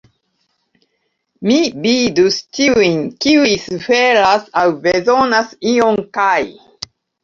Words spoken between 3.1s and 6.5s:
kiuj suferas aŭ bezonas ion kaj.